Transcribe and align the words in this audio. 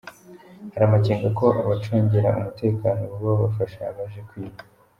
Hari 0.73 0.83
amakenga 0.85 1.27
ko 1.39 1.45
abacungera 1.61 2.29
umutekano 2.39 3.01
boba 3.11 3.35
bafasha 3.43 3.81
abaje 3.91 4.19
kwiba. 4.29 4.59